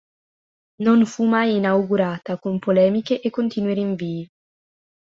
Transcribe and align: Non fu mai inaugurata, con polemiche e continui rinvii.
Non 0.79 1.05
fu 1.05 1.25
mai 1.25 1.57
inaugurata, 1.57 2.39
con 2.39 2.57
polemiche 2.57 3.21
e 3.21 3.29
continui 3.29 3.75
rinvii. 3.75 4.27